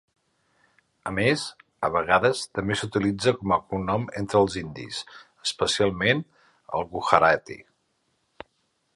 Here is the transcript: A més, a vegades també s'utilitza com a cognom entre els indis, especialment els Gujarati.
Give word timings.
A 1.09 1.11
més, 1.15 1.41
a 1.87 1.89
vegades 1.95 2.39
també 2.59 2.77
s'utilitza 2.79 3.33
com 3.41 3.53
a 3.57 3.59
cognom 3.73 4.07
entre 4.21 4.39
els 4.45 4.55
indis, 4.61 5.01
especialment 5.49 6.23
els 6.81 6.89
Gujarati. 6.95 7.59